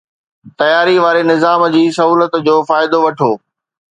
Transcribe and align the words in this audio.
تياري 0.59 0.95
واري 1.03 1.21
نظام 1.31 1.61
جي 1.75 1.83
سهولت 1.99 2.33
جو 2.47 2.55
فائدو 2.69 2.99
وٺو 3.05 3.31